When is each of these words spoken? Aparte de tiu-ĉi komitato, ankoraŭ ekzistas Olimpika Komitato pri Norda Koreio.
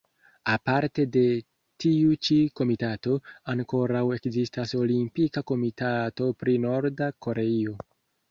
Aparte 0.51 1.03
de 1.15 1.21
tiu-ĉi 1.83 2.37
komitato, 2.61 3.19
ankoraŭ 3.53 4.01
ekzistas 4.17 4.73
Olimpika 4.81 5.45
Komitato 5.53 6.33
pri 6.43 6.59
Norda 6.67 7.11
Koreio. 7.27 7.77